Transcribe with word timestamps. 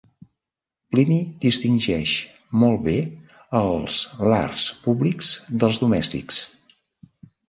Plini 0.93 1.17
distingeix 1.43 2.13
molt 2.63 2.81
bé 2.87 2.95
els 3.59 3.99
lars 4.33 4.65
públics 4.87 5.29
dels 5.65 5.79
domèstics. 5.85 6.41